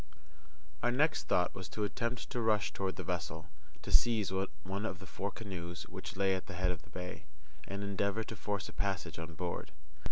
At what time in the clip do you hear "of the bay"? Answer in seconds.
6.71-7.25